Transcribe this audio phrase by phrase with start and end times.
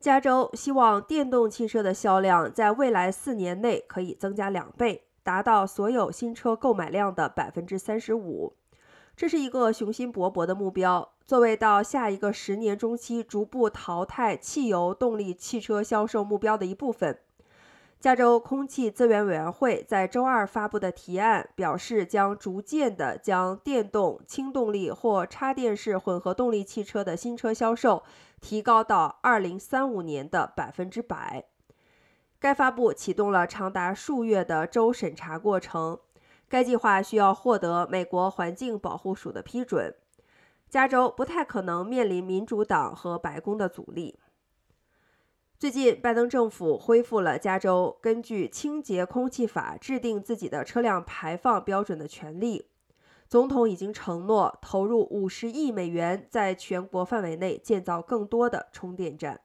[0.00, 8.54] 加州希望电动汽车的销量在未来四年内可以增加两倍，达到所有新车购买量的百分之三十五。
[9.14, 11.12] 这是一个雄心勃勃的目标。
[11.26, 17.20] 作为到下一个十年中期逐步淘汰汽油动力汽车销售目标的一部分，
[18.00, 28.02] 加州空气资源委员会在周二发布的提案表示，将逐渐地将电动、轻动力或插电式混合动力汽车的新车销售
[28.40, 31.44] 提高到二零三五年的百分之百。
[32.38, 35.98] 该发布启动了长达数月的州审查过程。
[36.48, 39.94] 该计划需要获得美国环境保护署的批准。
[40.70, 44.18] 加州不太可能面临民主党和白宫的阻力。
[45.60, 52.68] 最近，拜登政府恢复了加州根据清洁空气法制定自己的车辆排放标准的权利。
[53.28, 59.42] 总统已经承诺投入五十亿美元，在全国范围内建造更多的充电站。